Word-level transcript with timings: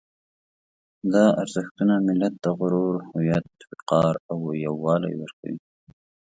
دا 1.13 1.25
ارزښتونه 1.41 1.93
ملت 2.07 2.33
ته 2.43 2.49
غرور، 2.59 2.95
هویت، 3.11 3.47
وقار 3.71 4.15
او 4.31 4.37
یووالی 4.65 5.13
ورکوي. 5.17 5.59